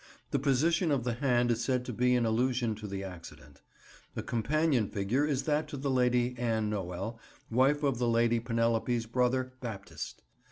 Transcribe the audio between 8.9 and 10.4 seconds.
brother, Baptist.